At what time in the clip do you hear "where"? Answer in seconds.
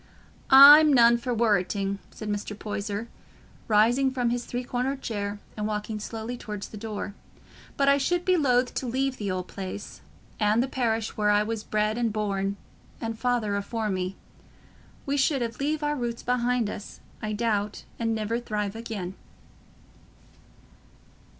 11.15-11.29